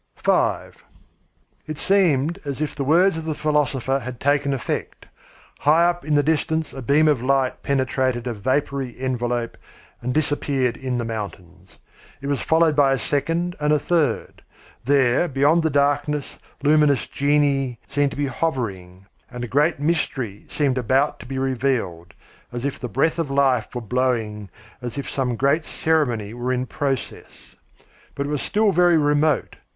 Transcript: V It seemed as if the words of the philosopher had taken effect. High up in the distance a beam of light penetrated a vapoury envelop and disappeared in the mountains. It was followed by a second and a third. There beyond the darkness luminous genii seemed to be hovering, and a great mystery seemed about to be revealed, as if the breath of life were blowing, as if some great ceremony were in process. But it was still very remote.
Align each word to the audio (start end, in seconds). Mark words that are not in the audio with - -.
V 0.25 0.31
It 1.67 1.77
seemed 1.77 2.39
as 2.43 2.59
if 2.59 2.73
the 2.73 2.83
words 2.83 3.17
of 3.17 3.25
the 3.25 3.35
philosopher 3.35 3.99
had 3.99 4.19
taken 4.19 4.51
effect. 4.51 5.05
High 5.59 5.87
up 5.87 6.03
in 6.03 6.15
the 6.15 6.23
distance 6.23 6.73
a 6.73 6.81
beam 6.81 7.07
of 7.07 7.21
light 7.21 7.61
penetrated 7.61 8.25
a 8.25 8.33
vapoury 8.33 8.99
envelop 8.99 9.59
and 10.01 10.11
disappeared 10.11 10.75
in 10.75 10.97
the 10.97 11.05
mountains. 11.05 11.77
It 12.19 12.25
was 12.25 12.41
followed 12.41 12.75
by 12.75 12.93
a 12.93 12.97
second 12.97 13.55
and 13.59 13.71
a 13.71 13.77
third. 13.77 14.41
There 14.83 15.27
beyond 15.27 15.61
the 15.61 15.69
darkness 15.69 16.39
luminous 16.63 17.05
genii 17.07 17.77
seemed 17.87 18.09
to 18.09 18.17
be 18.17 18.25
hovering, 18.25 19.05
and 19.29 19.43
a 19.43 19.47
great 19.47 19.79
mystery 19.79 20.47
seemed 20.49 20.79
about 20.79 21.19
to 21.19 21.27
be 21.27 21.37
revealed, 21.37 22.15
as 22.51 22.65
if 22.65 22.79
the 22.79 22.89
breath 22.89 23.19
of 23.19 23.29
life 23.29 23.75
were 23.75 23.81
blowing, 23.81 24.49
as 24.81 24.97
if 24.97 25.07
some 25.07 25.35
great 25.35 25.63
ceremony 25.63 26.33
were 26.33 26.51
in 26.51 26.65
process. 26.65 27.55
But 28.15 28.25
it 28.25 28.29
was 28.29 28.41
still 28.41 28.71
very 28.71 28.97
remote. 28.97 29.57